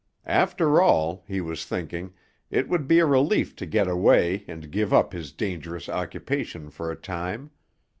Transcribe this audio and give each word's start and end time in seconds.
After 0.25 0.81
all, 0.81 1.23
he 1.27 1.41
was 1.41 1.63
thinking, 1.63 2.13
it 2.49 2.67
would 2.67 2.87
be 2.87 2.97
a 2.97 3.05
relief 3.05 3.55
to 3.57 3.67
get 3.67 3.87
away 3.87 4.43
and 4.47 4.71
give 4.71 4.91
up 4.91 5.13
his 5.13 5.31
dangerous 5.31 5.87
occupation 5.87 6.71
for 6.71 6.89
a 6.89 6.95
time. 6.95 7.51